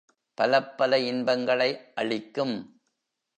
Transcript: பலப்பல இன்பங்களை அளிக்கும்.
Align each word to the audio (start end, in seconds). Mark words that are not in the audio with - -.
பலப்பல 0.37 0.95
இன்பங்களை 0.95 1.91
அளிக்கும். 1.95 2.55